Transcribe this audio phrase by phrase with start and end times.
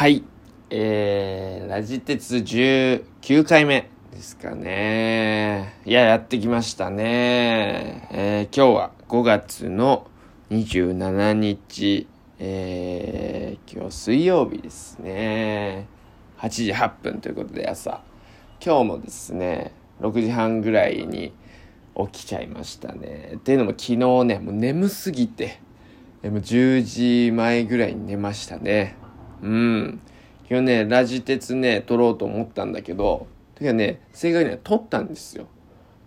[0.00, 0.24] はい。
[0.70, 5.74] えー、ラジ鉄19回目ですかね。
[5.84, 8.08] いや、やってきましたね。
[8.10, 10.06] えー、今日は5月の
[10.48, 12.08] 27日、
[12.38, 15.86] えー、今日水曜日ですね。
[16.38, 18.00] 8時8分ということで朝。
[18.64, 21.34] 今日もですね、6時半ぐらいに
[21.94, 23.34] 起きちゃいましたね。
[23.34, 25.60] っていうのも昨日ね、もう眠すぎて、
[26.22, 28.96] でも10時前ぐらいに寝ましたね。
[29.42, 30.00] うん。
[30.48, 35.46] 今日ね、ラジ鉄ね、撮ろうと思ったんだけど、てかね、正確には撮ったんですよ。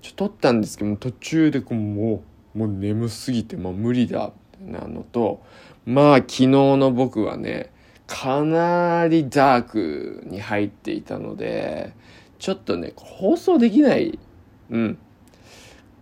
[0.02, 2.24] ちょ、撮ったんですけど、途中でこう、も
[2.56, 5.42] う、もう眠すぎて、もう無理だ、みたいなのと、
[5.86, 7.72] まあ、昨日の僕はね、
[8.06, 11.94] かなりダークに入っていたので、
[12.38, 14.20] ちょっとね、放送できない。
[14.70, 14.98] うん。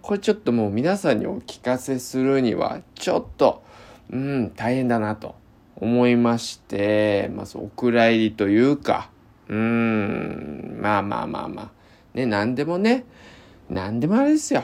[0.01, 3.63] これちょっともう皆さんにお聞かせするには、ちょっと、
[4.09, 5.35] うん、大変だなと
[5.81, 9.09] 思いまして、まあ、そうお蔵入りというか、
[9.49, 11.71] うーん、まあまあまあまあ、
[12.13, 13.03] ね、何でもね、
[13.69, 14.63] 何でもあれですよ。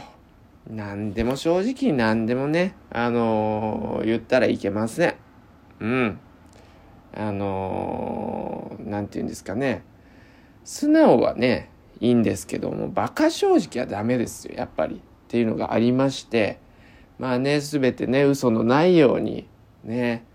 [0.69, 5.15] 何でも正直に何でもね、あのー言ったらいけません。
[5.79, 6.19] うん。
[7.15, 9.83] あのーなんて言うんですかね。
[10.63, 14.95] 素直はね、いいんですけども、馬鹿正直はダメですよ、やっぱり。
[14.95, 16.59] っていうのがありまして、
[17.17, 19.47] まあね、すべてね、嘘のないように、
[19.83, 20.26] ね、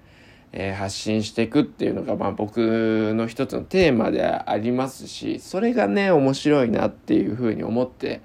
[0.52, 8.20] えー発信していくっていうのが、まあ僕の一つのテーマでありますし、それがね、面白いなっていうふうに思って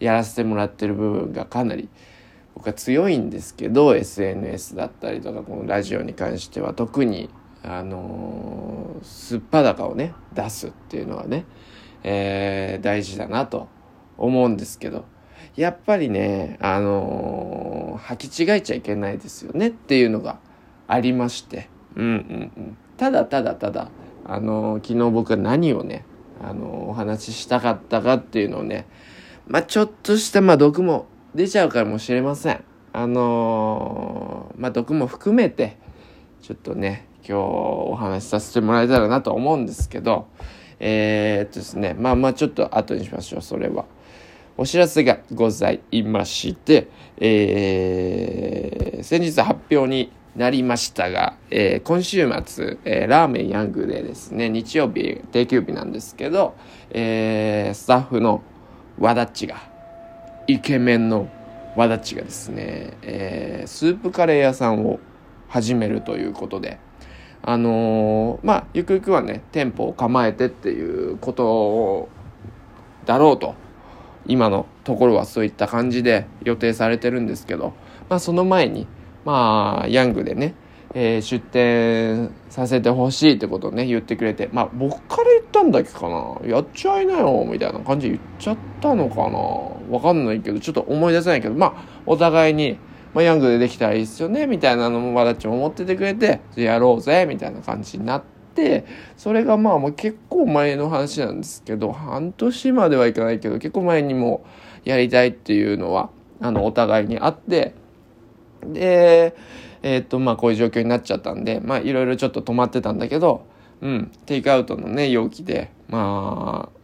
[0.00, 1.88] やらせてもらってる部分がかなり
[2.54, 7.30] 僕は強いんですけど、SNS だったりとか、このラジオに関しては特に、
[7.62, 11.44] あのー、すっぱだかをね、出すっていうのはね、
[12.02, 13.68] えー大事だなと
[14.16, 15.04] 思うんですけど、
[15.54, 20.38] やっぱりね、あのー履き違えちゃいけないですよねっていうのが
[20.88, 22.10] ありまして、うんうん
[22.56, 22.76] うん。
[22.96, 23.90] ただただただ、
[24.24, 26.04] あのー昨日僕は何をね、
[26.42, 28.86] あのーお話ししたかったかっていうのをね、
[29.46, 32.64] まあちょっとした、まあ毒も出ちゃうかもしれません。
[32.92, 35.76] あのーまあ毒も含めて、
[36.42, 40.26] ちょっとね、今日お話しさせてもらえたらなと思うんですけど、
[40.80, 43.84] えー、っとですね、まあまあちょっと後にしましょう、それは。
[44.56, 46.88] お知らせがございまして、
[47.18, 56.54] えー、先日発表になりましたが、えー今週末、えーラーメンヤングでですね、日曜日、定休日なんですけど、
[56.90, 58.42] えースタッフの
[58.98, 59.56] 和田っちが、
[60.46, 61.28] イケメンの
[61.76, 65.00] 和田っちがですね、えースープカレー屋さんを
[65.48, 66.78] 始めるということで、
[67.42, 72.08] あのまあ、ゆくゆくはね、店舗を構えてっていうこと
[73.06, 73.54] だろうと。
[74.30, 77.72] 今のところはそういった感じで予定されてるんですけど、
[78.10, 78.86] まあその前に、
[79.24, 80.54] まあ、ヤングでね、
[80.94, 89.38] えー出店させてほしいってことをね、言ってくれて、まあ僕から言ったんだっけかな、やっちゃいなよ、みたいな感じで言っちゃったのかな。
[89.94, 91.72] わかんないけど、ちょっと思い出せないけど、まあ
[92.06, 92.78] お互いに、
[93.14, 98.22] まあヤングでできたらいいですよね、みたいなのもわだちも思っててくれて、やろうぜ、みたいな感じになっ
[98.54, 98.86] て、
[99.16, 104.44] それがまあもう結構前の話なんですけど、半年まではいかないけど、結構前にも
[104.84, 107.74] やりたいっていうのは、あの、お互いにあって、
[108.72, 109.34] で、
[109.82, 113.46] えっ、と、まあ、こういう状況になっちゃったんで、まあ、いろいろちょっと止まってたんだけど、
[113.80, 116.78] うん、テイクアウトのね、容器で、まあ、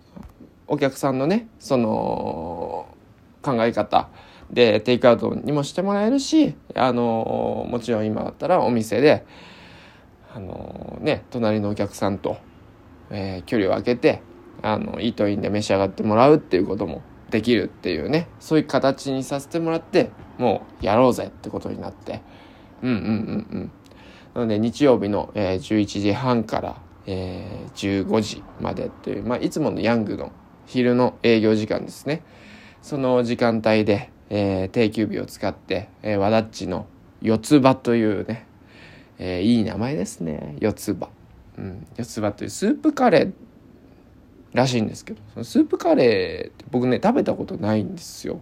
[0.67, 2.87] お客さんのね、その、
[3.43, 4.09] 考え方
[4.51, 9.25] でテイクアウトにもしてもらえるし、あの、もちろん今だったらお店で、
[10.35, 12.39] あの、ね、隣のお客さんと、
[13.11, 14.23] えー距離を空けて、
[14.63, 22.23] あの、イートインで召し上がってもらうっていうこともできるっていうね、そういう形にさせてもらって、もうやろうぜってことになって、
[22.83, 23.71] うんうんうんうん。
[24.35, 30.33] なので日曜日の、えー11時半から、えー15時までっていう、まあ、いつものヤングの
[30.67, 32.23] 昼の営業時間ですね。
[32.83, 36.87] その時間帯で、えー定休日を使って、えー、和田っちの
[37.23, 38.47] 四つ葉というね、
[39.19, 40.57] えーいい名前ですね。
[40.61, 41.09] 四つ葉。
[41.59, 41.87] うん。
[41.97, 43.33] 四つ葉というスープカレー
[44.55, 48.41] らしいんですけど、そのスープカレーって僕ね、食べたことないんですよ。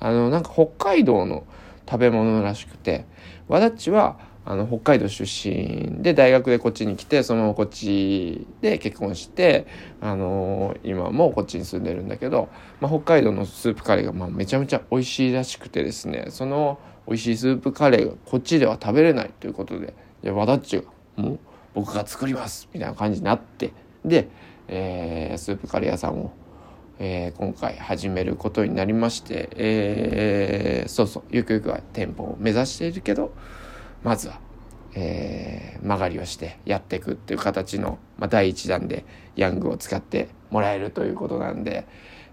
[0.00, 1.44] あの、なんか北海道の
[1.88, 3.04] 食べ物らしくて、
[3.48, 9.66] 和田っちは、あの、北海道出身で大学でこっちに来て、そのままこっちで結婚して、
[10.00, 12.48] あの今もこっちに住んでるんだけど、
[12.80, 20.84] まあ、北海道のスープカレーがまあめちゃめちゃ美味しいらしくてですね、その美味しいスープカレーがこっちでは食べれないということで、いや、和田っちが
[21.16, 21.38] もう
[21.74, 23.72] 僕が作りますみたいな感じになって、
[24.04, 24.28] で、
[24.68, 26.32] えースープカレー屋さんを、
[27.00, 33.32] えー今回始めることになりまして、えーそうそう、ゆくゆくは店舗を目指しているけど、
[34.04, 34.38] まずは
[34.94, 39.04] えー、曲がりをしてやっていくっていう形の、まあ、第1弾で
[39.36, 41.86] ヤングを使ってもらえるということなんで、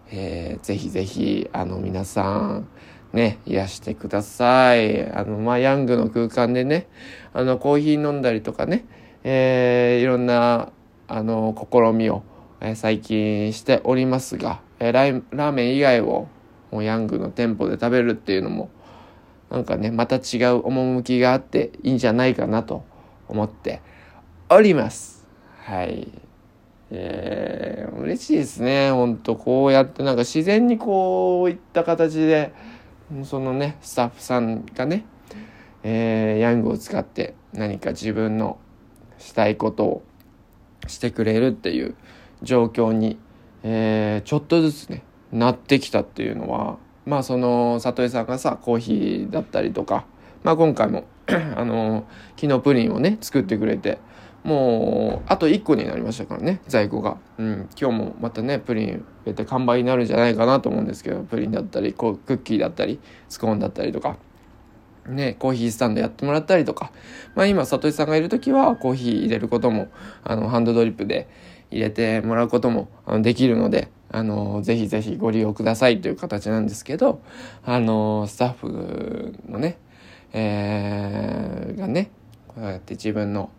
[0.09, 2.67] えー、ぜひぜひあの皆さん
[3.13, 5.09] ね癒してください。
[5.11, 6.87] あのまあヤングの空間でね
[7.33, 8.85] あのコーヒー飲んだりとかね、
[9.23, 10.71] えー、いろんな
[11.07, 12.23] あの試みを、
[12.61, 16.27] え、最近しておりますが、えー、ララーメン以外を
[16.71, 18.69] もうヤングの店舗で食べるっていうのも
[19.49, 22.83] なんかねまた違う趣があっていいんじゃないかなと
[23.27, 23.81] 思って
[24.49, 25.25] おります。
[25.63, 26.07] はい。
[26.89, 28.91] えー、嬉しいですね。
[28.91, 32.53] ほんとこうやってなんか自然にこういった形で
[33.23, 35.05] そのねスタッフさんがね、
[35.83, 38.57] えー、ヤングを使って何か自分の
[39.17, 40.03] したいことを
[40.87, 41.95] してくれるっていう
[42.41, 43.17] 状況に、
[43.63, 50.05] えー、ちょっとずつねなってきたっていうのはまあその里江さんがさコーヒーだったりとか、
[50.43, 52.05] まあ、今回も あの
[52.39, 53.99] 昨日プリンをね作ってくれて
[54.43, 64.17] もうあと1個になりましたからね在庫が、うん、今日もまたねプリン入れて完売になるんじゃないかなと思うんですけどプリンだったりこうクッキーだったりスコーンだったりとか
[65.07, 66.91] ね、コーヒースタンドやってもらったりとか、
[67.35, 69.87] まあ今、里井さんがいる時はコーヒー入れることも、
[70.23, 71.27] あの、ハンドドリップで
[71.71, 72.89] 入れてもらうことも
[73.21, 77.21] できるので、あの、ぜひぜひご利用くださいという形なんですけど、
[77.63, 79.77] あの、スタッフのね、
[80.33, 82.11] えー、がね、
[82.47, 83.49] こうやって自分の、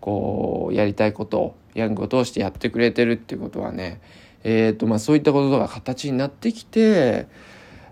[0.00, 4.00] こう、やりたいことを、ヤングを通してやってくれてるっていうことはね、
[4.44, 7.26] えっ、ー、と、まあそういったことが形になってきて、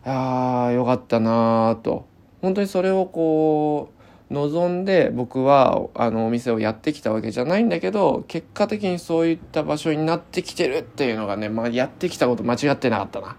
[0.04, 2.06] ああ、よかったなーと。
[2.40, 3.95] 本当にそれをこう
[4.30, 13.36] 望んで僕はあのお店をやってきたわけじゃないんだけど結果的にそういった場所になってきてるっていうのがね、まあ、やってきたこと間違ってなかったな。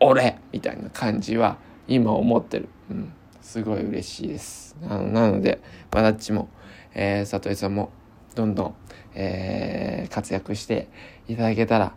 [0.00, 0.38] 俺!
[0.52, 4.76] みたいな感じは今思ってる、うん、すごい嬉しいです。
[4.88, 5.60] あのなので
[5.92, 6.48] まだっちも、
[6.94, 7.90] えー、里江さんも
[8.34, 8.74] どんどん、
[9.14, 10.88] えー、活躍して
[11.28, 11.94] いただけたら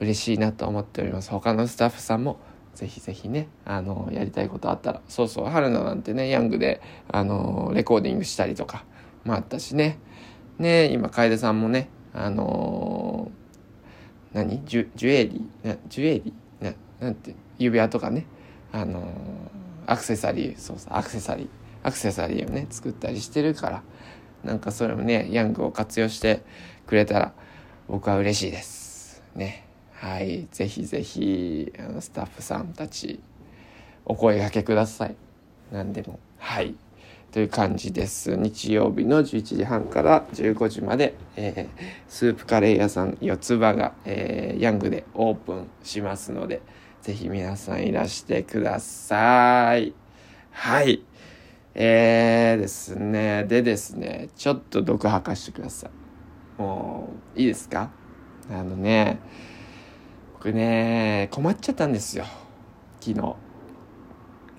[0.00, 1.30] 嬉しいなと思っております。
[1.30, 2.38] 他のスタッフさんも
[2.74, 5.00] ぜひぜひね、あの、やりたいことあったら。
[5.08, 6.80] そうそう、春菜なんてね、ヤングで、
[7.10, 8.84] あの、レコーディングしたりとか
[9.24, 9.98] もあったしね。
[10.58, 15.78] ね、今、楓さんもね、あのー、何ジュジュエリー？
[15.88, 16.64] ジュエリー？
[16.64, 18.26] ななんて、指輪とかね、
[18.72, 19.04] あのー、
[19.86, 21.48] アクセサリー、そうそう、アクセサリー、
[21.82, 23.82] アクセサリーをね、作ったりしてるから、
[24.44, 26.42] なんかそれもね、ヤングを活用して
[26.86, 27.32] くれたら、
[27.88, 29.22] 僕は嬉しいです。
[29.34, 29.63] ね。
[30.04, 33.20] はい、ぜひぜひスタッフさんたち
[34.04, 35.16] お声がけください。
[35.72, 36.18] 何でも。
[36.36, 36.74] はい。
[37.32, 38.36] という感じです。
[38.36, 46.60] 日曜日の11時半から15時まで、えー、スープカレー屋さん四つ葉が、えー、ヤングでオープンしますので、
[47.00, 49.94] ぜひ皆さんいらしてください。
[50.50, 51.02] はい。
[51.74, 53.44] えーですね。
[53.44, 56.60] でですね、ちょっと毒吐かしてください。
[56.60, 57.90] もう、いいですか？
[58.50, 59.18] あのね、
[60.52, 62.24] ね、困っちゃったんですよ。
[63.00, 63.36] 昨日。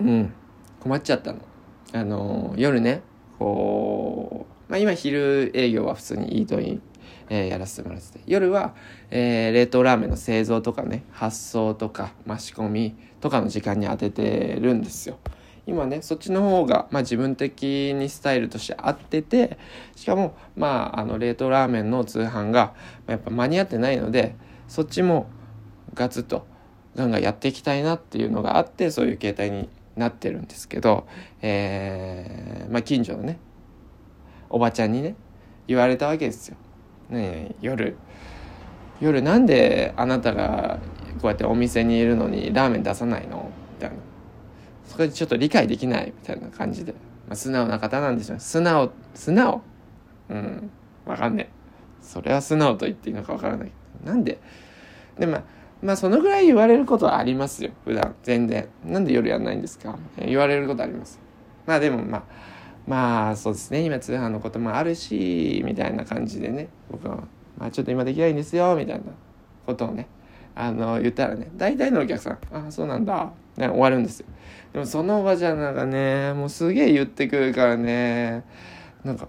[0.00, 0.32] うん。
[0.80, 1.40] 困っちゃったの。
[1.92, 3.02] あの、夜ね、
[3.38, 6.82] こう、まあ今昼営業は普通にイートイン、
[7.28, 8.74] えー、やらせてもらってて、夜は、
[9.10, 15.18] えー、冷凍ラーメンの製造とかね、発送とか、ま仕込みとかの時間に当ててるんですよ。
[15.66, 19.58] 今ねそっちの方が、まあ、自分的にスタイルとして合ってて
[19.96, 22.74] しかもまああの冷凍ラーメンの通販が
[23.08, 24.36] やっぱ間に合ってないので
[24.68, 25.28] そっちも
[25.96, 26.46] ガツッと
[26.94, 31.06] ガンガンやっていきたいなっていうのがあってそういう形態になってるんですけど、
[31.42, 33.38] えー、まあ、近所のね
[34.48, 35.16] おばちゃんにね
[35.66, 36.56] 言われたわけですよ。
[37.10, 37.96] ね夜
[39.00, 40.78] 夜なんであなたが
[41.20, 43.50] こうやってお店にいるのにラーメン出さないの？
[43.74, 43.96] みたいな。
[44.86, 46.92] それちょっと理解できないみたいな感じで、
[47.26, 49.62] まあ、素直な方なんでしょう素直素直？
[50.28, 50.70] うん。
[51.04, 51.56] わかんねえ。
[52.02, 53.72] それは素直と言っていいのかわからない。
[54.04, 54.38] なんで？
[55.18, 55.42] でまあ
[55.86, 57.70] まあそのぐらい言われることはありますよ。
[57.84, 58.14] 普段。
[58.24, 58.68] 全然。
[58.84, 59.96] なんで夜やんないんですか？
[60.18, 61.20] 言われることあります
[61.66, 62.22] まあでもまあ
[62.86, 63.80] まあそうですね。
[63.82, 66.68] 今通販のこともあるしみたいな感じでね。
[66.90, 67.16] 僕は、
[67.56, 69.04] まあ、ちょっと今できないんですよみたいな
[69.64, 70.08] ことをね
[70.54, 74.26] あの言ったらね大体のお客さん「ああそうなんだ」ね、終わるんですよ。
[74.72, 78.44] でもそのおばちゃんなんかねもうすげえ言ってくるからね。
[79.04, 79.28] なんか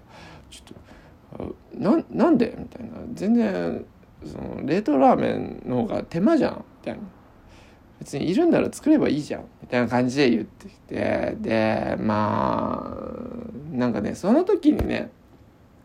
[0.50, 2.90] ちょっと「ななんで?」みたいな。
[3.14, 3.84] 全然
[4.24, 7.00] その冷凍ラーメンの方が手間じゃんみたいな。
[7.98, 11.36] 別にいるんなら作ればいいじゃんみたいな感じで言ってきて。
[11.40, 15.10] でまあなんかねその時にね、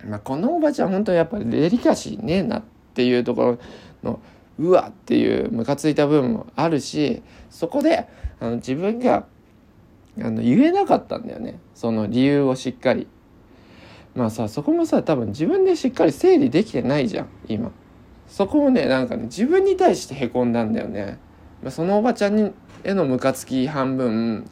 [0.05, 2.63] まあ、このおばちゃん本当にやっぱりデリカシーねえなっ
[2.93, 3.59] ていうところ
[4.03, 4.19] の
[4.59, 8.07] うわっていうムカついた部分もあるしそこで
[8.39, 9.25] あの自分が
[10.19, 11.59] あの言えなかったんだよね。
[11.73, 13.07] その理由をしっかり。
[14.15, 17.71] まあさそこもさ多分自分でしっかり整理できてないじゃん今。
[18.33, 21.19] そこもねなんかね自分に対してへこんだんだよね
[21.69, 22.51] そのおばちゃんに
[22.83, 24.49] へのムカつき半分、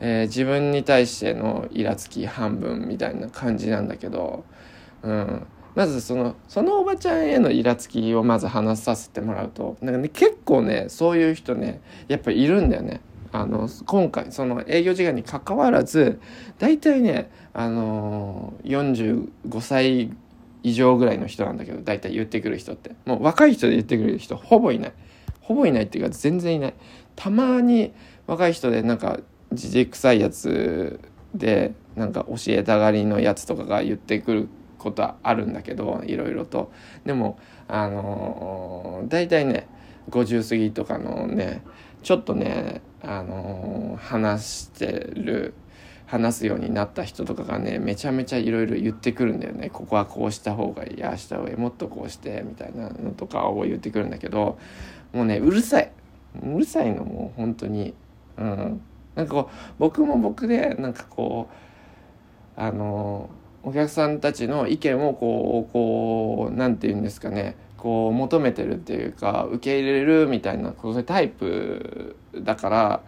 [0.00, 4.46] えー、自分に対してのイラつき半分みたいな感じなんだけど、
[5.02, 13.02] うん、まずそのそのおばちゃんへのイラつきをまず話させてもらうとなんか、ね、結構ねそういう人ねやっぱいるんだよね。
[13.32, 16.20] あの今回その営業時間にかかわらず
[16.58, 20.10] 大体ねあのー、45歳
[20.62, 22.92] 以上ぐらいの人なんだけど大体言ってくる人って。
[23.06, 24.92] もう若い人で言ってくる人ほぼいない。
[25.40, 26.74] ほぼいないっていうか全然いない。
[27.16, 27.92] たまに
[28.26, 29.20] 若い人でなんか
[29.52, 31.00] じじくさいやつ
[31.34, 34.48] でなんか教えたがりのやつとかが言ってくる
[34.78, 36.72] ことはあるんだけどいろいろと。
[37.04, 37.38] でも
[37.68, 39.68] あのー、大体ね
[40.10, 41.62] 50過ぎとかのね
[42.02, 45.54] ちょっとねあのー、話してる
[46.10, 49.70] 話すようになった人とかがねめちゃめちゃいろいろ言ってくるんだよね。
[49.70, 54.58] ここはこうした方がいいあした方がいいもっとこうしてみたいなのとかを言ってくるんだけど
[55.12, 55.92] もうねうるさい。
[56.42, 57.94] うるさいのもう本当に。
[58.36, 58.80] うん。
[59.14, 61.48] なんかこう僕も僕でなんかこ
[62.56, 63.30] うあの
[63.62, 67.54] お客さんたちの意見をこうこうなんて言うんですかね。
[67.76, 73.00] こう求めてるっていうか受け入れるみたいなそういうタイプだから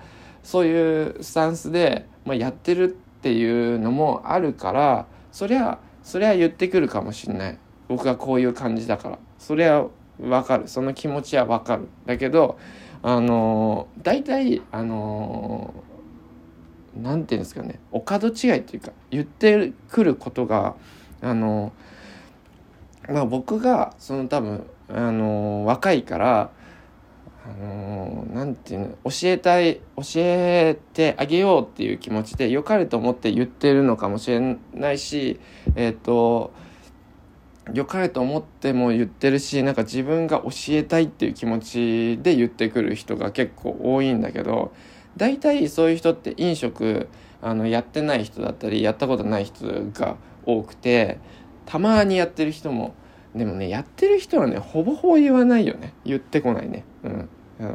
[0.42, 2.88] そういうスタンスで、まあ、やってるっ
[3.22, 7.58] ていうのもあるからそりゃそりゃ言ってくるかもしんない。
[7.88, 9.18] 僕がこういう感じだから。
[9.38, 9.87] そりゃ
[10.20, 10.66] わかる。
[10.66, 11.88] その気持ちはわかる。
[12.06, 12.58] だけど
[13.02, 15.72] あの大体あの
[16.96, 17.78] なんていうんですかね。
[17.92, 20.75] お門違いっていうか言ってくることが
[21.20, 21.72] あの
[23.08, 26.50] まあ僕がその多分あの若いから
[27.44, 35.40] あのなんていうの教えたい教えてあげようっていう気持ちで良かれと思って言ってるのかもしれないし
[35.75, 36.52] えっ、ー、と
[37.75, 44.72] 良かれと思っても言ってるしなんか自分が教えたいっていう気持ちで言ってくる人が結構多いんだけど
[45.16, 47.08] 大体そういう人って飲食
[47.40, 51.18] あのやってない人だったりやったことない人が多くて
[51.66, 52.94] たまにやってる人も
[53.34, 55.94] でもねやってる人はねほぼほぼ言わないよね。
[56.04, 56.84] 言ってこないね。
[57.04, 57.28] うん。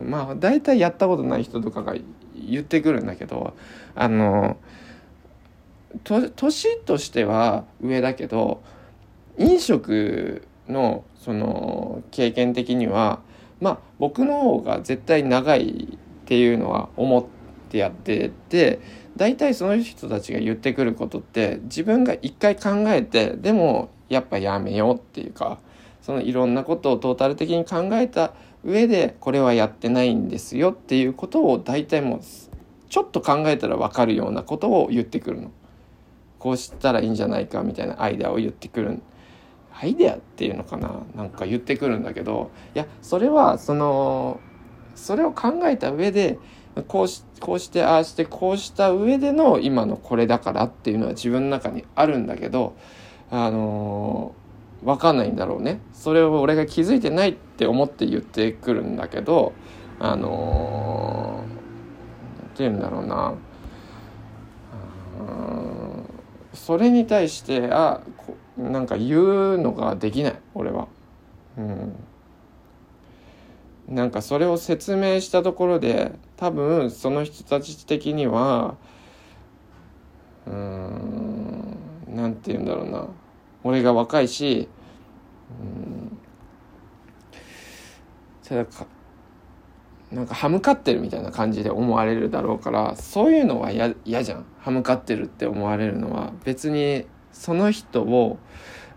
[0.09, 1.95] まあ大体やったことない人とかが
[2.35, 3.55] 言ってくるんだけど
[3.95, 4.57] あの
[6.03, 8.61] 年としては上だけど
[9.37, 13.21] 飲食のその経験的には
[13.59, 17.25] まあ僕の方が絶対長いっていうのは思っ
[17.69, 18.79] てやってて
[19.15, 25.59] 大体その人たちが言ってくることって自分が一回考えてでもやっぱやめようっていうか
[26.01, 28.33] そのいろんなことをトータル的に考えた
[28.63, 32.19] 上でこれはやってないんですよっていうことを大体もう
[32.89, 35.51] ちょっと考えたら分かるようなことを言ってくるの。
[36.39, 39.01] こうしたらいいんじゃないかみたいなアイデアを言ってくる
[39.73, 41.01] アイデアっていうのかな？
[41.15, 44.39] なんか言ってくるんだけどいやそれはその
[44.95, 46.37] それを考えた上で
[46.87, 52.75] こうしこうしてああしてこうした上での今のこれだからっていうのは自分の中にあるんだけど
[53.29, 55.81] あのー、分かんないんだろうね。
[55.93, 59.53] それを俺が気づいてないって思って言ってくるんだけど
[60.00, 63.36] あのー、て言うんだろうな。
[66.53, 68.01] それに対してあ
[68.57, 70.88] なんか言うのができない俺は。
[71.57, 71.96] うん。
[73.88, 78.75] なんかそれを説明したところで多分その人たち的には
[80.46, 83.07] うんなんて言うんだろうな。
[83.63, 84.67] 俺が若いし
[85.61, 86.17] うん。
[88.47, 88.85] ただか
[90.11, 94.45] なんか歯向かってるみたいな感じで思われるだろうからそういうのは嫌じゃん。
[94.59, 98.37] 歯向かってるって思われるのは別にその人を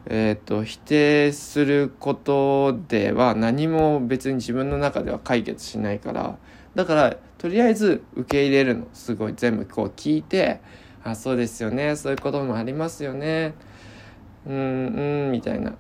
[0.07, 6.39] えーと、否定することでは何も別に自分の中では解決しないから
[6.75, 8.87] だからとりあえず受け入れるの。
[8.93, 9.35] すごい。
[9.35, 10.61] 全部こう聞いて
[11.05, 13.55] 「あそうですよねそういうこともありますよね
[14.47, 15.75] うんうん」みたいな。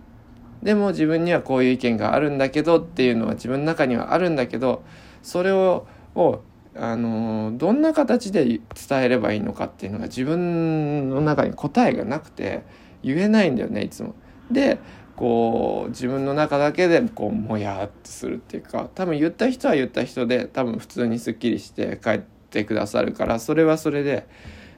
[0.62, 4.82] でも自分にはこういう意見があるんだけどっていうのは自分の中にはあるんだけど
[5.22, 6.42] それをを
[6.76, 8.60] あのどんな形で伝
[9.02, 12.62] えればいいのかっていうのが自分の中に答えがなくて
[13.02, 14.14] 言えないんだよねいつも。
[14.50, 14.78] で
[15.16, 24.26] こう自分の中だけでこうもやっとするっていうか多分言った人は言った人で多分普通にすっきりして帰ってくださるからそれはそれで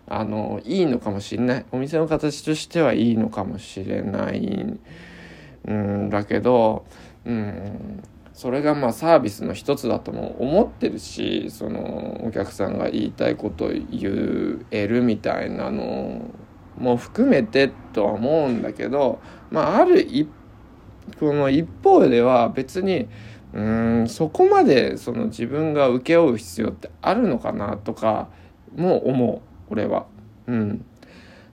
[0.09, 1.67] あのいいのかもしれない。
[1.73, 4.79] お店の形としてはいいのかもしれない。
[5.71, 6.85] んだけど、
[7.25, 16.23] うん、それがまあサービスの一つだとも思ってるしそのお客さんが言いたいこと言えるみたいなの
[16.79, 20.29] も含めてとは思うんだけど、まあ、ある一
[21.19, 23.09] この一方では別に
[23.53, 28.29] うんそこまでその自分が請け負う必要ってあるのかなとか
[28.75, 29.52] も思う。
[29.73, 30.07] 俺は。
[30.47, 30.85] うん、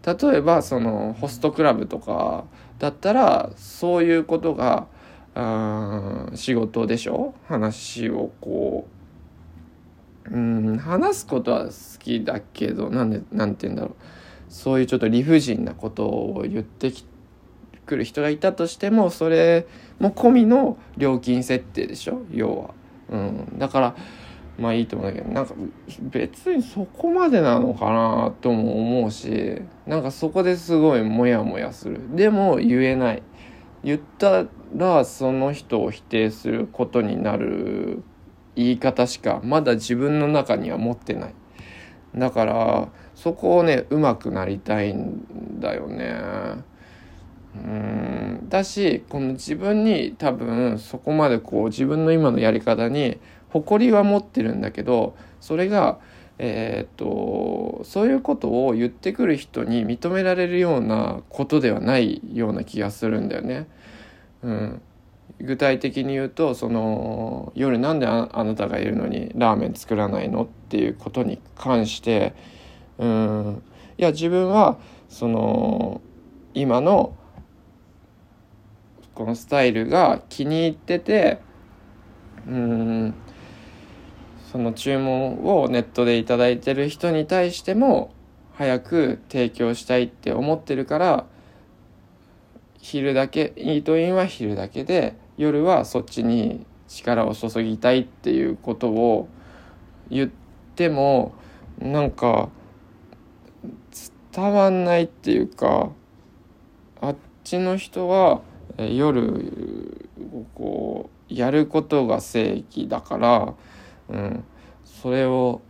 [0.05, 2.45] 例えばそのホストクラブとか
[2.77, 4.87] だったらそういうことが
[5.35, 7.33] あ仕事でしょ？
[7.47, 8.99] 話をこう。
[10.31, 13.93] うん話すことは好きだけどなんでなんて言うんだろう。
[14.49, 16.91] そういうちょっと理不尽なことを言って
[17.85, 19.65] くる人がいたとしてもそれ
[19.99, 22.23] も込みの料金設定でしょ？
[22.31, 22.69] 要は。
[23.09, 23.95] うん、だから
[24.59, 25.53] まあいいと思うんだけどなんか
[26.01, 32.15] 別にそこまでなのかなとも思うしなんかそこですごいモヤモヤする。
[32.15, 33.23] でも言えない。
[33.81, 38.03] 言ったらその人を否定することになる
[38.55, 41.33] 言い方しかまだ自分の中には持ってない。
[42.15, 46.13] だからそこをねうまくなりたいんだよね。
[47.55, 48.49] うん。
[48.49, 55.99] だしこの自分に多分そこまでこう自分の今のやり方に誇りは持ってるんだけどそれが
[56.41, 63.67] えー、っとそういうことを言ってくる人に認められるようなことではないような気がするんだよね。
[64.41, 64.81] うん、
[65.41, 72.33] 具体的に言うとその夜なんであなたがいるのにラーメン作らないのっていうことに関して
[72.97, 73.61] うん。
[73.97, 74.77] いや自分は
[75.09, 75.99] その
[76.53, 77.17] 今の
[79.13, 81.39] このスタイルが気に入ってて
[82.47, 83.13] うん。
[84.51, 88.13] その注文をネットで頂いてる人に対しても
[88.53, 91.25] 早く提供したいって思ってるから
[92.79, 99.29] 昼だけイートインは昼だけで夜はそっちに力を注ぎたいっていうことを
[100.09, 100.31] 言っ
[100.75, 101.35] ても
[101.77, 102.49] なんか
[104.35, 105.91] 伝わんないっていうか
[107.01, 108.41] あっちの人は
[108.77, 109.93] 夜
[110.55, 113.53] こうやることが正義だから
[114.09, 114.43] うん、
[114.83, 115.61] それを、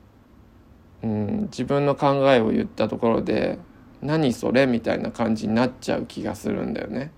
[1.03, 3.59] うん、自分の考えを言ったところで
[4.01, 7.11] 何それみたいな感じになっちゃう気がするんだよね。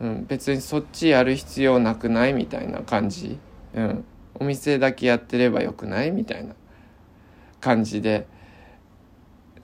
[0.00, 3.38] うん、別にそっちやる必要なくないみたいな感じ、
[3.74, 4.04] うん、
[4.38, 6.54] お店だけやってればよくないみたいな
[7.60, 8.28] 感じで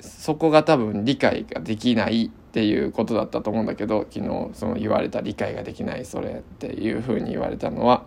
[0.01, 8.05] そこが多分理解ができないっていうことだったと思うんだけど昨日その言われた理解ができないそれっていうふうに言われたのは。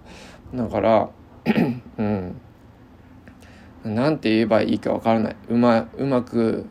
[0.53, 1.10] だから
[1.97, 2.41] うん。
[3.88, 5.36] 何て言えばいいか分からない。
[5.50, 6.65] うまうまく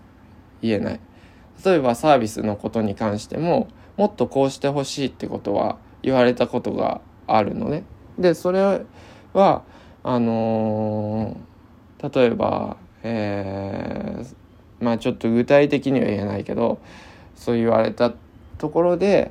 [0.62, 1.00] 言えない。
[1.64, 7.84] 例えばサービスのことに関してももっとこうしてほしいってことは言われたことがあるのね。
[8.18, 8.82] でそれ
[9.32, 9.62] は
[10.02, 12.76] あのー、例えば
[13.08, 16.80] えー、まあちょっと具体的には言えないけど
[17.36, 18.12] そう言われた
[18.58, 19.30] ところで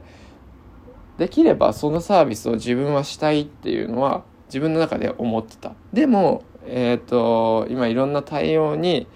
[1.17, 5.73] できればそのサービスを自分はしたいっていうのは自分の中で思ってた。
[5.91, 9.07] でもえーと、今いろんな対応に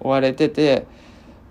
[0.00, 0.86] 追われてて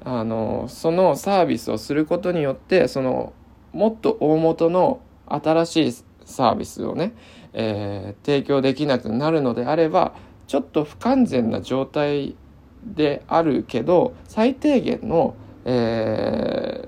[0.05, 3.33] あのそのサービスをすることによってその
[3.71, 5.93] もっと大元の新しい
[6.25, 7.13] サービスをね、
[7.53, 10.13] えー、提供できなくなるのであれば
[10.47, 12.35] ちょっと不完全な状態
[12.83, 16.87] であるけど最低限の,、え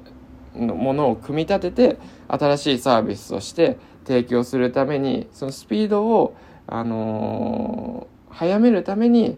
[0.56, 1.98] ー、のものを組み立てて
[2.28, 6.36] 新しいサービスとして提供するためにそのスピードを、
[6.68, 9.38] あのー早めるために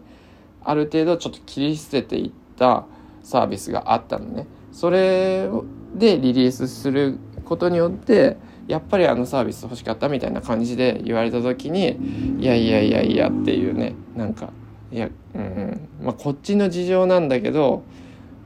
[0.62, 2.84] ある程度ちょっと切り捨てていった
[3.22, 4.46] サービスがあったのね。
[4.72, 5.48] それ
[5.94, 11.96] でリリースすることによってやっぱりあのサービス欲しかったみたいな感じで言われた時に
[12.38, 14.50] いやいやいやいやっていうねなんか
[14.92, 17.82] いやうんまあこっちの事情なんだけど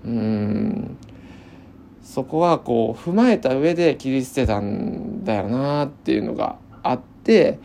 [0.05, 0.97] うん
[2.03, 7.59] そこはこう踏まえた上で切り捨てたんだよなっていうのがあって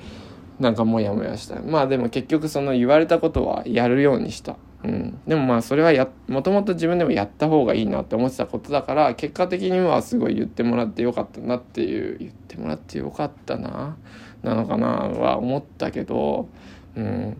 [0.59, 1.61] なんかモヤモヤした。
[1.61, 13.97] まあでも結局その言われたことはやるようにした、うん、でもまあそれはやもともと自分でもやった方がいいなって思ってたことだから結果的にはすごい言ってもらってよかったなっていう言ってもらってよかったな
[14.41, 16.47] なのかなは思ったけど、
[16.95, 17.37] うん、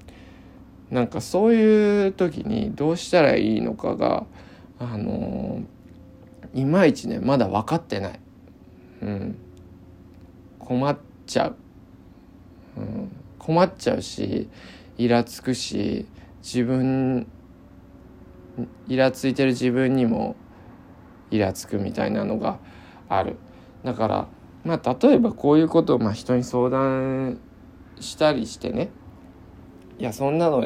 [0.92, 4.26] なんかそういう時にどうしたらいいのかが
[4.80, 5.62] あの
[6.54, 8.20] いまいちねまだ分かってない、
[9.02, 9.38] うん、
[10.60, 11.56] 困っちゃう。
[13.40, 14.50] 困っちゃうし
[14.98, 16.06] イラつくし
[16.42, 17.28] 自分
[18.88, 20.36] イラついてる自分にも
[21.30, 22.60] イラつくみたいなのが
[23.10, 23.38] ある。
[23.84, 24.28] だから
[24.64, 27.40] まあ例えばこういうことをまあ人に相談
[28.00, 28.90] したりしてね。
[30.00, 30.64] いやそんなの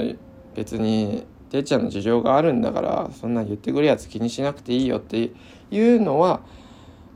[0.56, 5.32] 別にてっちゃんの事情があるんだからそんな言ってくるやつ気にしなくていいよって
[5.70, 6.42] いうのは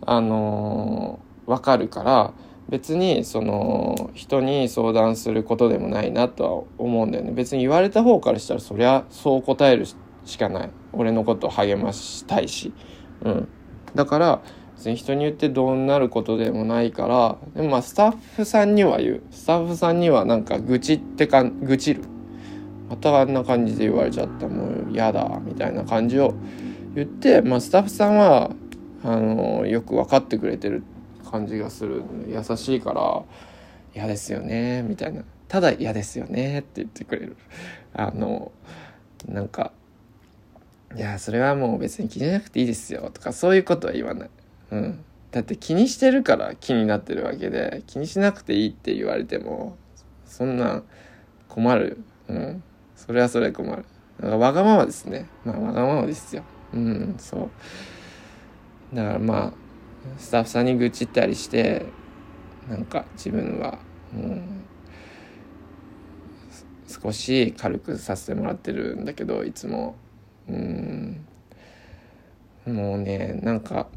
[0.05, 2.34] あのー、分かるから
[2.69, 7.32] 別にその人に相談することでもないなとは思うんだよね。
[7.32, 9.86] 別に言われた方からしたらそりゃそう答える
[10.25, 10.69] しかない。
[10.93, 12.73] 俺のことを励ましたいし。
[13.21, 13.47] うん。
[13.93, 14.41] だから
[14.75, 19.23] 別に人に言ってどうなることでもないからでもまあスタッフさんには言う。
[19.30, 22.01] スタッフさんにはなんか愚痴ってかん愚痴る。
[22.89, 24.47] またあんな感じで言われちゃった。
[24.47, 26.34] もう嫌だみたいな感じを
[26.95, 28.51] 言って、まあ、スタッフさんは
[29.04, 30.78] あのよく分かってくれてる。
[30.78, 30.94] って
[31.36, 32.04] 感じがする。
[32.28, 33.24] 優しいから
[33.93, 37.38] 「嫌ですよね」みたいな「ただ嫌ですよね」って言ってくれる。
[37.93, 38.52] あの
[39.28, 39.71] なんか
[40.95, 44.30] 「いやそれはもう別に気にしなくていいですよ」とかそういうことは言わない、
[44.71, 49.78] うん、だって気にしてるから気になってるわけで気にしなくていいって言われても
[50.26, 50.84] そんな
[51.48, 52.63] 困る、うん、
[52.95, 53.86] それはそれ困る。
[54.19, 55.28] だからわがままですね。
[55.43, 56.43] まあわがままですよ。
[56.74, 57.50] うんそ
[58.93, 58.95] う。
[58.95, 59.64] だからまあ
[60.17, 61.85] スタッフさんに愚痴ったりして
[62.69, 63.79] なんか自分は、
[64.13, 64.17] う、
[66.87, 69.95] 少し軽くさせてもらってるんだけどいつも。
[70.47, 71.25] うん。
[72.65, 73.87] もうねなんか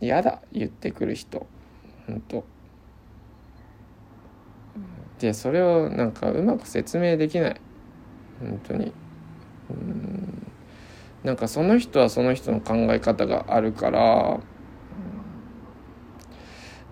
[0.00, 1.46] 嫌だ言ってくる人。
[2.06, 2.44] ほんと。
[5.18, 7.60] でそれをなんかうまく説明できない。
[8.40, 8.92] 本当に。
[9.70, 10.49] うん。
[11.24, 14.40] なんかその人はその人の考え方があるから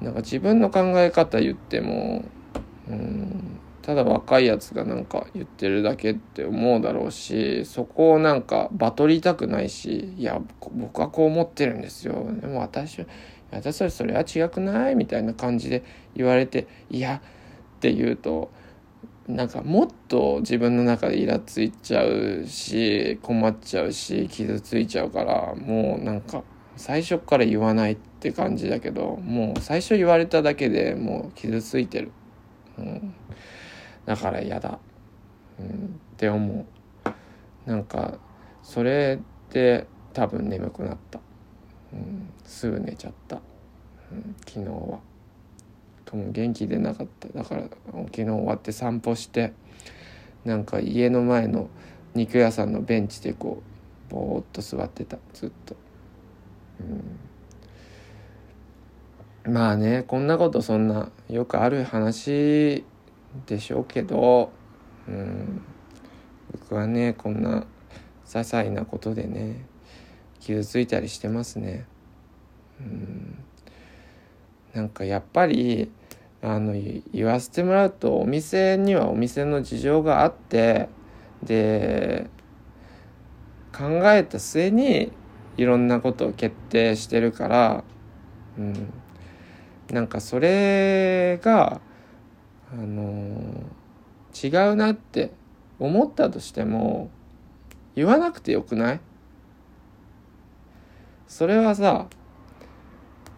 [0.01, 2.25] なんか自分の考え方言っても
[2.89, 10.43] うんただ若いやつがなんか言ってるだけって思うだろうしそこをなんかバトりたくないしいや
[10.75, 12.27] 僕はこう思ってるんですよ。
[12.39, 13.07] でも私
[13.51, 15.83] 私はそれは違くないみたいな感じで
[16.15, 17.23] 言われていや
[17.79, 18.51] って言うと
[19.29, 26.43] なんかもっと自分の中でイラついちゃうし困っちゃうし傷ついちゃうからもうなんか
[26.77, 32.11] 最初から言わないって感じだけどもう最初言われただけでもう傷ついてる、
[32.79, 33.15] うん、
[34.07, 34.79] だから嫌だ、
[35.61, 36.67] うん、って思
[37.67, 37.71] う。
[37.71, 38.19] なんか
[38.63, 39.19] それ
[39.51, 41.21] で多分眠くなった、
[41.93, 43.43] うん、すぐ寝ちゃった、
[44.11, 45.08] うん、昨日は。
[46.09, 47.29] とも元気でなかった。
[47.29, 49.53] だから昨日終わって散歩して
[50.47, 51.69] なんか家の前の
[52.15, 53.63] 肉屋さんのベンチでこ
[54.11, 55.19] うぼーっと座ってた。
[55.35, 55.77] ずっと、
[59.45, 62.85] うん、まあねこんなことそんなよくある話
[63.45, 64.51] でしょうけど、
[65.07, 65.61] うん、
[66.53, 67.67] 僕はねこんな
[68.25, 69.67] 些細なことでね
[70.41, 71.85] 傷ついたりしてますね。
[72.81, 73.45] うん。
[74.73, 75.91] なんかやっぱり
[76.41, 76.75] あの
[77.13, 80.89] 言わせてもらうとお店にはお店の事情があって
[81.43, 82.29] で
[83.77, 85.13] 考えた末に
[85.57, 87.85] いろんなことを決定してるから、
[88.57, 88.93] うん、
[89.91, 91.81] なんかそれが
[92.73, 93.65] あの
[94.41, 95.33] 違うなって
[95.81, 97.11] 思ったとしても
[97.97, 99.01] 言わなくてよくない？
[101.27, 102.07] それはさ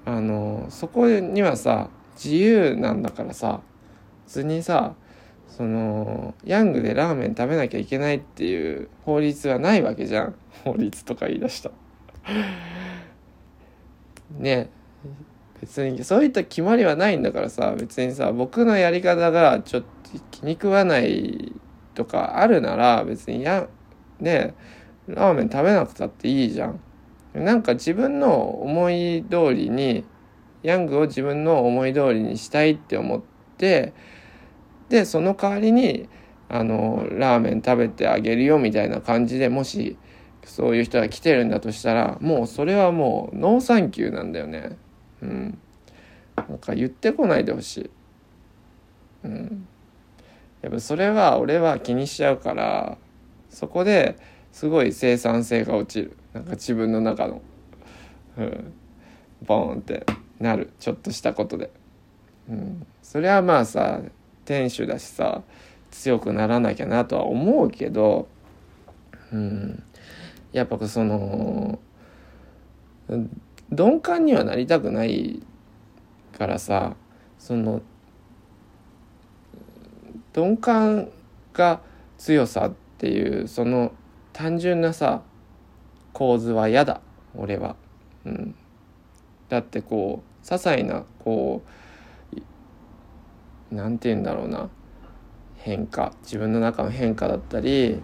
[0.04, 1.88] あのそこにはさ
[2.22, 3.62] 自由なんだからさ
[4.26, 4.94] 普通にさ
[5.48, 10.34] そのヤングでラーメン食べなきゃいけないっていう法律はないわけじゃん。
[10.64, 11.70] 法律とか言い出した。
[14.38, 14.68] ね。
[15.60, 19.88] 別にそういった決まりはないんだからさ別にさ僕のやり方がちょっと
[20.30, 21.52] 気に食わない
[21.94, 23.66] とかあるなら別にや
[24.20, 24.54] ね
[25.06, 26.80] ラーメン食べなくたっていいじゃん。
[27.34, 30.04] なんか自分の思い通りに
[30.62, 33.22] ヤングを自分の思い通りにしたいって思っ
[33.56, 33.92] て
[34.88, 36.08] でその代わりに
[36.48, 39.96] あのラーメン食べてあげるよみたいな感じでもし
[40.44, 44.76] そういう人が来てるんだとしたらもうそれはもうノーサンキューなんだよね。
[45.22, 45.58] うん。
[46.36, 47.90] なんか言ってこないでほしい。
[49.24, 49.68] うん。
[50.62, 52.98] やっぱそれは俺は気にしちゃうから
[53.48, 54.16] そこで
[54.50, 56.16] すごい生産性が落ちる。
[56.32, 57.42] なんか自分の中の。
[58.38, 58.72] うん。
[59.46, 60.04] ボーンって。
[60.40, 61.70] なるちょっとしたことで、
[62.48, 64.00] うん、それはまあさ
[64.44, 65.42] 店主だしさ
[65.90, 68.26] 強くならなきゃなとは思うけど、
[69.32, 69.82] うん、
[70.52, 71.78] やっぱその
[73.70, 75.42] 鈍感にはなりたくない
[76.36, 76.96] からさ
[77.38, 77.82] その
[80.34, 81.10] 鈍感
[81.52, 81.80] が
[82.18, 83.92] 強さっていうその
[84.32, 85.22] 単純なさ
[86.12, 87.00] 構図は嫌だ
[87.34, 87.76] 俺は。
[88.24, 88.54] うん、
[89.48, 91.74] だってこう些細なこう
[93.74, 94.68] 何て言うんだろうな。
[95.56, 96.12] 変化。
[96.22, 98.00] 自分の中の変化だったり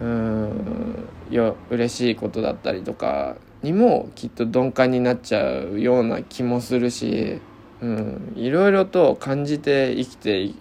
[0.00, 7.40] うんよ嬉しいことだったりとかにもきっと鈍感になっちゃうような気もするし、
[7.80, 10.52] うん、いろいろと感じて生きて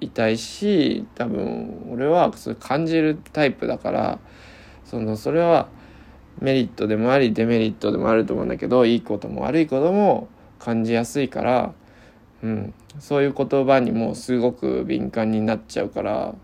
[0.00, 4.18] いたいし多分俺はそれ感じるタイプだから
[4.84, 5.68] そのそれは
[6.40, 11.72] メリットでもありデメリットでもあると思うんだけどいいことも悪いことも感じやすいから、
[12.42, 16.34] うん、そういう言葉にもすごく敏感になっちゃうから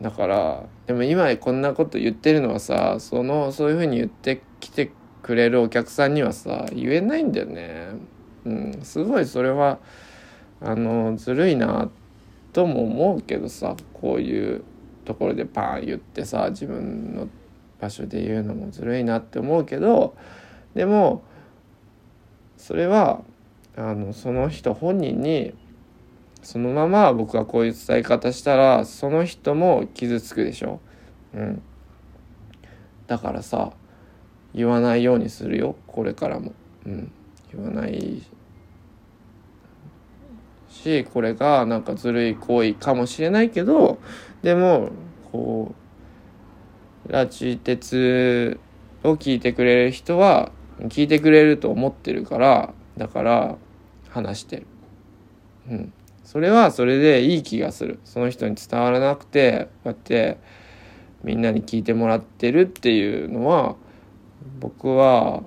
[0.00, 4.90] だからでも今こんなこと言ってるのはさそのそういうふうに言ってきて
[5.22, 7.90] くれるお客さんにはさ言えないんだよね。
[8.46, 9.78] うん、すごいそれは
[10.62, 11.90] あのずるいな
[12.52, 14.64] とも思うけどさこういう
[15.04, 17.28] ところでパン言ってさ自分の
[17.80, 20.16] 場所で言うのもずるいなって思うけど
[20.74, 21.22] でも
[22.56, 23.22] それは
[23.76, 25.54] あのその人本人に
[26.42, 30.80] そのまま僕がこういう伝え方したらその人も傷つくでしょ。
[31.34, 31.62] うん。
[33.06, 33.72] だからさ
[34.54, 36.52] 言わないようにするよこれからも。
[36.86, 37.12] うん。
[37.52, 38.22] 言わない
[40.68, 43.98] しこれがなんかずるい行為かもしれないけど
[44.42, 44.90] でも
[45.32, 45.89] こう
[47.08, 48.60] 拉致鉄
[49.02, 53.56] を聞いてくれる人は聞いてくれると思ってるからだから
[54.08, 54.66] 話してる。
[55.70, 55.92] うん。
[56.24, 60.38] それはそれでいい気がするその人に伝わらなくてこうやって
[61.24, 63.74] みんなに聞いてもらってるっていうのは
[64.60, 65.42] 僕は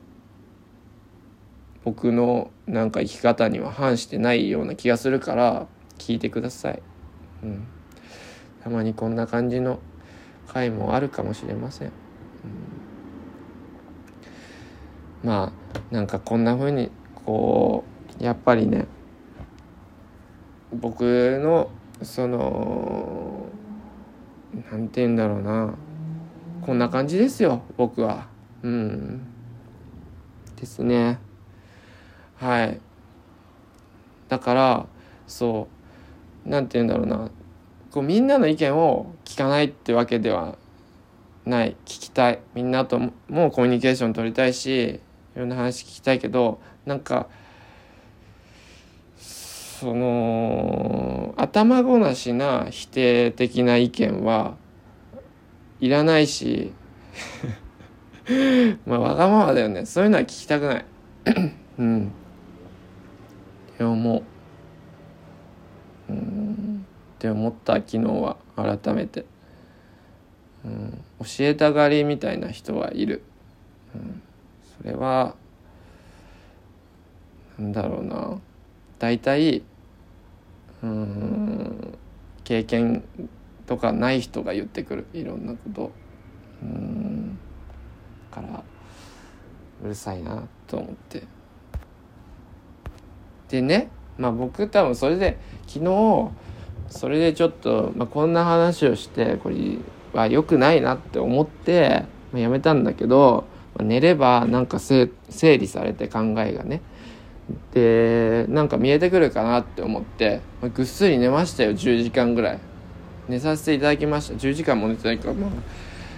[1.83, 6.81] 僕のなんか生き方には反してないような気がするから聞いてください。
[7.43, 7.67] うん、
[8.63, 9.79] たまにこんな感じの
[10.53, 11.87] 回もあるかもしれません。
[11.87, 11.91] う
[15.25, 16.91] ん、まあなんかこんな風に
[17.25, 17.83] こ
[18.19, 18.85] うやっぱりね
[20.71, 21.69] 僕の
[22.03, 23.47] その
[24.71, 25.73] 何て言うんだろうな。
[26.65, 28.27] こんな感じですよ僕は。
[28.61, 29.21] うん。
[30.55, 31.19] ですね。
[32.37, 32.79] はい。
[34.29, 34.85] だから
[35.27, 35.67] そ
[36.45, 37.29] う何て言うんだろうな。
[37.93, 40.57] こうみんなの意見を聞かないってわけでは
[41.45, 41.77] ない。
[41.85, 42.39] 聞きたい。
[42.55, 44.99] みんなともコミュニケーション取りたいし
[45.35, 47.27] いろんな話聞きたいけどなんか
[49.15, 54.55] その頭ごなしな否定的な意見は
[55.79, 56.73] いらないし
[58.87, 59.85] まあわがままだよね。
[59.85, 60.85] そういうのは聞きたくない。
[61.77, 62.11] うん。
[63.75, 64.23] って思う。
[66.11, 66.85] うん。
[67.23, 69.23] って思った昨日は改めて、
[70.65, 73.23] うん、教えたがりみたいな人はいる、
[73.95, 74.21] うん、
[74.77, 75.33] それは
[77.57, 78.41] なんだろうな。
[78.99, 79.63] 大体
[80.81, 81.97] うん
[82.43, 83.05] 経験
[83.67, 85.05] とかない人が言ってくる。
[85.13, 85.91] いろんなこと。
[86.61, 87.37] うん。
[88.31, 88.61] から
[89.81, 91.23] うるさいなと思って。
[93.47, 96.31] でねまあ僕多分それで昨日
[96.89, 99.55] それでちょっと、まあ、こんな話をしてこれ
[100.13, 106.81] は良くないなって思って、まあ、やめたんだけど、まあ、寝ればなんか整理されて考えがね。
[107.73, 110.39] でなんか見えてくるかなって思って
[110.73, 112.59] ぐっすり寝ましたよ10時間ぐらい。
[113.27, 114.35] 寝させていただきました。
[114.35, 115.49] 10時間も寝てないからまあ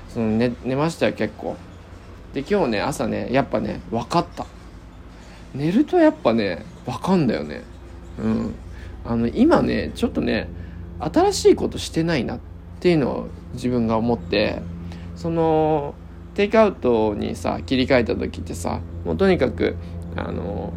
[0.10, 1.56] その寝寝ましたよ結構。
[2.34, 4.46] で今日ね朝ねやっぱね分かった。
[5.54, 7.64] 寝るとやっぱね分かんだよね。
[8.20, 8.56] うん。
[9.06, 10.50] あの今ねちょっとね
[11.00, 12.40] 新しいことしてないなっ
[12.80, 14.62] ていうのを自分が思って
[15.16, 15.94] その
[16.34, 19.76] テイクアウトにさ切り替えた時ってさもうとにかく
[20.16, 20.74] あの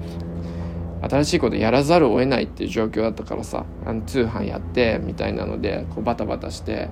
[1.03, 6.89] 新しいことやらざるを得ないっていう状況だったからさあの通販やってみたいなのでこうバタバタして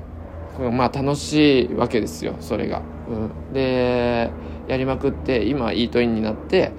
[0.59, 2.83] まあ楽しいわけですよそれが。
[3.09, 4.31] うん、で
[4.69, 6.73] やりまくって今イートインになって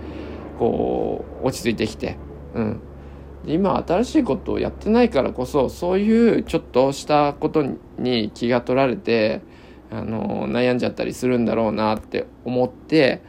[0.58, 2.18] こう落ち着いてきて、
[2.54, 2.82] うん、
[3.48, 7.64] 今新しいことをやってないからこそそういうちょっとしたこと
[7.98, 9.42] に気が取られて
[9.90, 13.22] あの悩んじゃったりするんだろうなって思って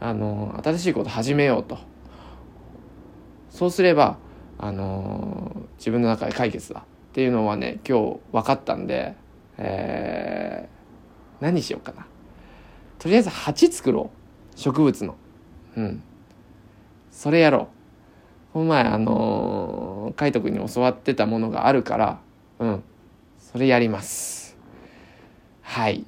[0.00, 1.78] あの新しいこと始めようと。
[3.54, 4.18] そうすれば、
[4.58, 9.14] あの、自分の中で解決だっていうのはね今日分かったんで、
[9.58, 12.06] えー、何しようかな。
[12.98, 14.10] とりあえず鉢作ろ
[14.56, 14.58] う。
[14.58, 15.14] 植物の。
[15.76, 16.02] うん。
[17.12, 17.83] それやろう。
[18.54, 22.20] この前あの、海斗君に教わってたものがあるから
[22.60, 22.84] うん。
[23.36, 24.56] それやります。
[25.60, 26.04] はい。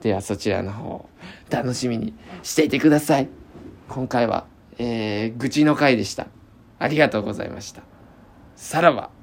[0.00, 1.08] ではそちらの方
[1.50, 3.28] 楽しみにしていてください。
[3.88, 4.46] 今回は、
[4.78, 6.28] えー、愚痴の回でした。
[6.78, 7.82] ありがとうございました。
[8.54, 9.15] さらば。